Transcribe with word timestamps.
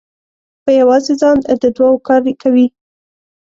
په 0.63 0.71
یوازې 0.79 1.13
ځان 1.21 1.37
د 1.61 1.65
دوو 1.77 2.03
کار 2.07 2.21
کوي. 2.41 2.65